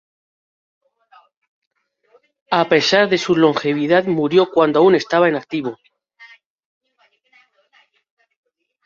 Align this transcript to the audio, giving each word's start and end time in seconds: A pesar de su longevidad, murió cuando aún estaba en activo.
A 2.51 2.67
pesar 2.67 3.07
de 3.07 3.19
su 3.19 3.35
longevidad, 3.35 4.05
murió 4.05 4.49
cuando 4.49 4.79
aún 4.79 4.95
estaba 4.95 5.29
en 5.29 5.35
activo. 5.35 5.77